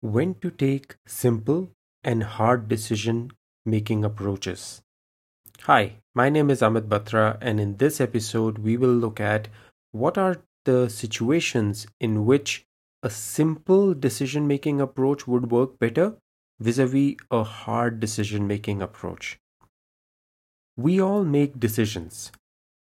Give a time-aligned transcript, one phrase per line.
[0.00, 1.72] When to take simple
[2.04, 3.32] and hard decision
[3.66, 4.80] making approaches.
[5.62, 9.48] Hi, my name is Amit Batra, and in this episode, we will look at
[9.90, 12.64] what are the situations in which
[13.02, 16.14] a simple decision making approach would work better
[16.60, 19.40] vis a vis a hard decision making approach.
[20.76, 22.30] We all make decisions.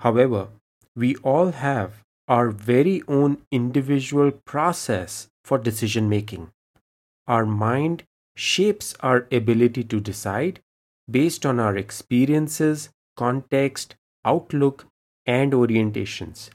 [0.00, 0.48] However,
[0.96, 6.50] we all have our very own individual process for decision making.
[7.26, 8.04] Our mind
[8.36, 10.60] shapes our ability to decide
[11.10, 14.86] based on our experiences, context, outlook,
[15.26, 16.50] and orientations.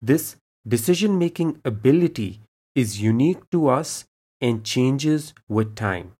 [0.00, 2.40] This decision making ability
[2.74, 4.04] is unique to us
[4.40, 6.12] and changes with time.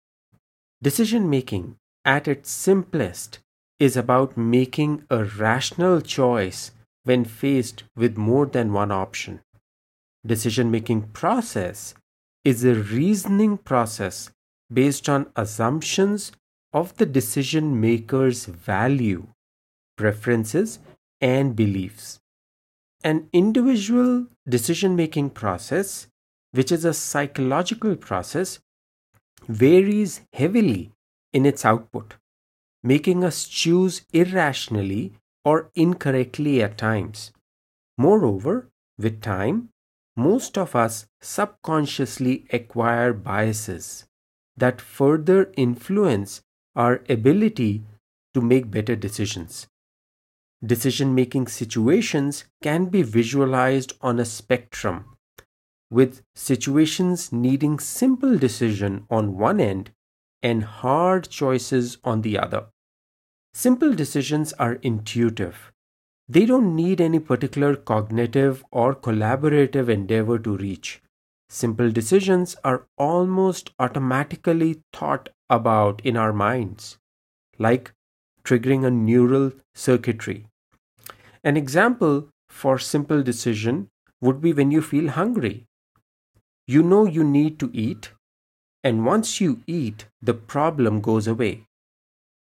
[0.82, 3.38] Decision making, at its simplest,
[3.80, 6.70] is about making a rational choice
[7.04, 9.40] when faced with more than one option.
[10.24, 11.94] Decision making process
[12.44, 14.30] is a reasoning process
[14.72, 16.32] based on assumptions
[16.72, 19.26] of the decision maker's value,
[19.96, 20.78] preferences,
[21.20, 22.18] and beliefs.
[23.04, 26.06] An individual decision making process,
[26.52, 28.60] which is a psychological process,
[29.48, 30.92] varies heavily
[31.32, 32.14] in its output,
[32.82, 35.12] making us choose irrationally
[35.44, 37.32] or incorrectly at times.
[37.98, 39.68] Moreover, with time,
[40.16, 44.06] most of us subconsciously acquire biases
[44.56, 46.42] that further influence
[46.76, 47.82] our ability
[48.34, 49.66] to make better decisions.
[50.64, 55.16] Decision making situations can be visualized on a spectrum,
[55.90, 59.90] with situations needing simple decision on one end
[60.42, 62.66] and hard choices on the other.
[63.54, 65.71] Simple decisions are intuitive
[66.32, 71.02] they don't need any particular cognitive or collaborative endeavor to reach.
[71.50, 76.96] Simple decisions are almost automatically thought about in our minds,
[77.58, 77.92] like
[78.44, 80.46] triggering a neural circuitry.
[81.44, 83.88] An example for simple decision
[84.22, 85.66] would be when you feel hungry.
[86.66, 88.12] You know you need to eat,
[88.82, 91.66] and once you eat, the problem goes away.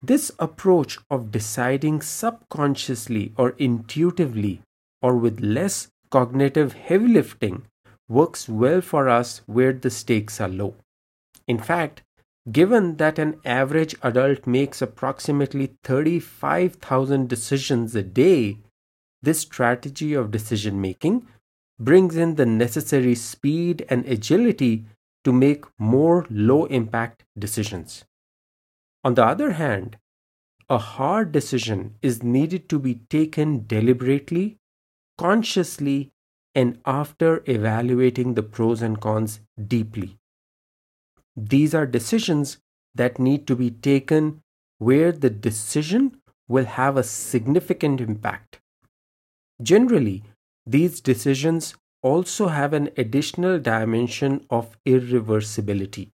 [0.08, 4.62] This approach of deciding subconsciously or intuitively
[5.02, 7.64] or with less cognitive heavy lifting
[8.08, 10.76] works well for us where the stakes are low.
[11.48, 12.04] In fact,
[12.52, 18.60] given that an average adult makes approximately 35,000 decisions a day,
[19.24, 21.26] this strategy of decision making
[21.80, 24.86] brings in the necessary speed and agility
[25.24, 28.06] to make more low impact decisions.
[29.06, 29.98] On the other hand,
[30.68, 34.58] a hard decision is needed to be taken deliberately,
[35.20, 36.12] consciously,
[36.56, 40.18] and after evaluating the pros and cons deeply.
[41.38, 42.58] These are decisions
[42.96, 44.42] that need to be taken
[44.80, 48.60] where the decision will have a significant impact.
[49.62, 50.24] Generally,
[50.66, 56.10] these decisions also have an additional dimension of irreversibility.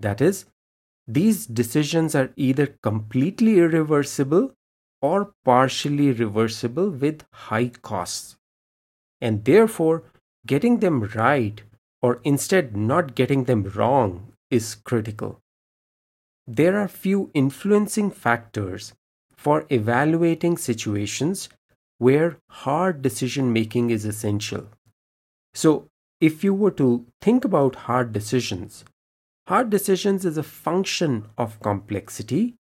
[0.00, 0.46] That is,
[1.06, 4.52] these decisions are either completely irreversible
[5.00, 8.36] or partially reversible with high costs.
[9.20, 10.04] And therefore,
[10.46, 11.62] getting them right
[12.00, 15.40] or instead not getting them wrong is critical.
[16.46, 18.92] There are few influencing factors
[19.36, 21.48] for evaluating situations
[21.98, 24.68] where hard decision making is essential.
[25.54, 25.88] So,
[26.20, 28.84] if you were to think about hard decisions,
[29.48, 32.54] Hard decisions is a function of complexity,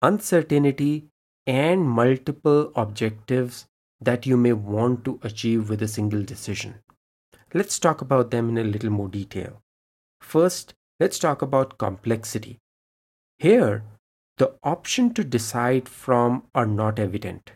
[0.00, 1.08] uncertainty,
[1.44, 3.66] and multiple objectives
[4.00, 6.76] that you may want to achieve with a single decision.
[7.52, 9.60] Let's talk about them in a little more detail.
[10.20, 12.60] First, let's talk about complexity.
[13.38, 13.82] Here,
[14.38, 17.52] the option to decide from are not evident.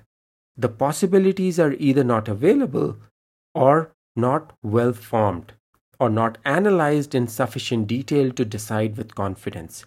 [0.56, 2.96] The possibilities are either not available
[3.54, 5.52] or not well formed
[6.00, 9.86] or not analyzed in sufficient detail to decide with confidence.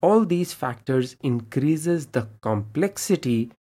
[0.00, 3.52] All these factors increases the complexity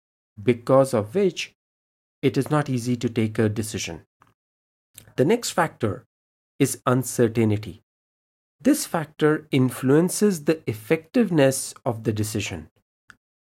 [0.43, 1.55] because of which
[2.23, 4.03] it is not easy to take a decision.
[5.17, 6.06] The next factor
[6.59, 7.83] is uncertainty.
[8.61, 12.69] This factor influences the effectiveness of the decision.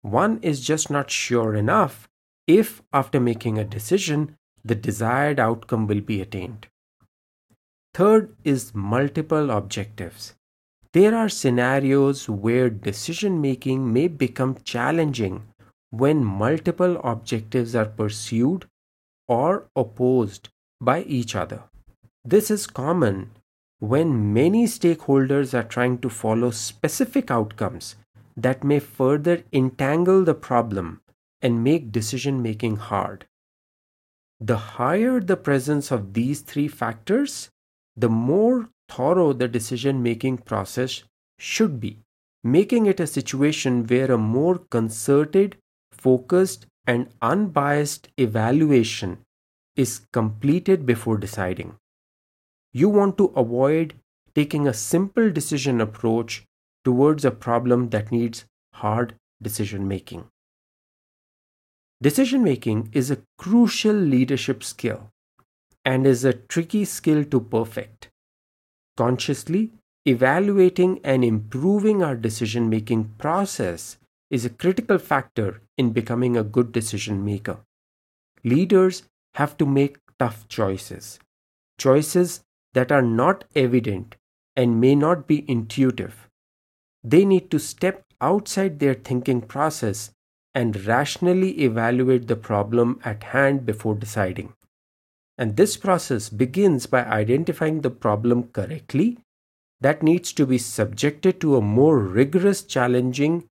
[0.03, 2.09] One is just not sure enough
[2.47, 6.69] if, after making a decision, the desired outcome will be attained.
[7.99, 10.37] Third is multiple objectives.
[10.93, 15.49] There are scenarios where decision making may become challenging
[15.91, 18.67] when multiple objectives are pursued
[19.27, 20.49] or opposed
[20.81, 21.65] by each other.
[22.25, 23.33] This is common
[23.81, 27.97] when many stakeholders are trying to follow specific outcomes
[28.37, 31.01] that may further entangle the problem
[31.43, 33.27] and make decision making hard.
[34.39, 37.51] The higher the presence of these three factors,
[37.99, 41.03] the more thorough the decision making process
[41.39, 41.99] should be,
[42.45, 45.57] making it a situation where a more concerted,
[45.91, 49.19] focused, and unbiased evaluation
[49.77, 51.75] is completed before deciding.
[52.73, 53.95] You want to avoid
[54.35, 56.45] taking a simple decision approach
[56.85, 60.27] towards a problem that needs hard decision making.
[62.01, 65.11] Decision making is a crucial leadership skill
[65.89, 68.09] and is a tricky skill to perfect.
[68.99, 69.71] Consciously
[70.05, 73.97] evaluating and improving our decision making process
[74.31, 77.57] is a critical factor in becoming a good decision maker.
[78.45, 79.05] Leaders
[79.37, 81.19] have to make tough choices,
[81.79, 82.43] choices
[82.75, 84.15] that are not evident
[84.57, 86.29] and may not be intuitive.
[87.03, 90.11] They need to step outside their thinking process
[90.55, 94.53] and rationally evaluate the problem at hand before deciding.
[95.39, 99.19] And this process begins by identifying the problem correctly
[99.81, 103.45] that needs to be subjected to a more rigorous, challenging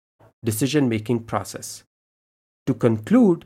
[0.44, 1.84] decision making process.
[2.68, 3.46] To conclude,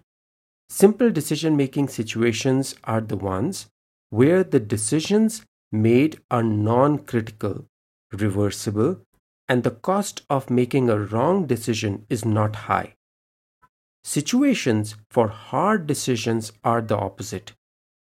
[0.69, 3.67] simple decision making situations are the ones
[4.09, 7.65] where the decisions made are non critical,
[8.11, 9.01] reversible,
[9.47, 12.95] and the cost of making a wrong decision is not high.
[14.03, 17.53] Situations for hard decisions are the opposite,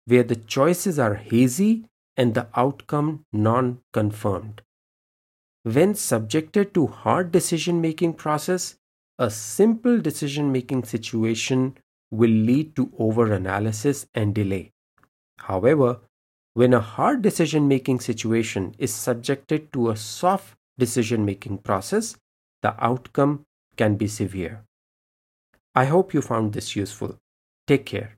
[0.08, 4.62] where the choices are hazy and the outcome non confirmed.
[5.64, 8.78] When subjected to hard decision making process,
[9.20, 11.78] a simple decision making situation
[12.10, 14.72] will lead to over analysis and delay.
[15.40, 16.00] However,
[16.54, 22.16] when a hard decision making situation is subjected to a soft decision making process,
[22.62, 23.44] the outcome
[23.76, 24.64] can be severe.
[25.76, 27.18] I hope you found this useful.
[27.68, 28.18] Take care.